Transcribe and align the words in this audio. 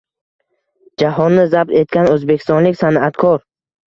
Jahonni 1.03 1.43
zabt 1.51 1.73
etgan 1.81 2.09
o‘zbekistonlik 2.13 2.81
san’atkor 2.81 3.37